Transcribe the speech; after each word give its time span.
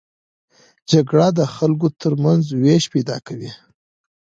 جګړه 0.91 1.27
د 1.39 1.39
خلکو 1.55 1.87
تر 2.01 2.13
منځ 2.23 2.43
وېش 2.61 2.83
پیدا 2.93 3.17
کوي 3.27 3.51